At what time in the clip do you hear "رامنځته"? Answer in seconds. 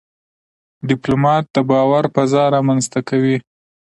2.55-2.99